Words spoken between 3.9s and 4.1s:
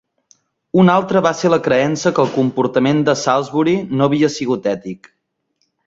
no